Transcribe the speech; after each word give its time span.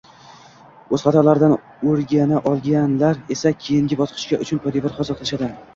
o’z 0.97 1.03
xatolaridan 1.07 1.53
o’rgana 1.91 2.41
olganlar 2.53 3.21
esa 3.37 3.53
keyingi 3.63 4.03
bosqich 4.03 4.45
uchun 4.47 4.65
poydevor 4.67 4.99
hosil 5.01 5.23
qilishadi 5.23 5.55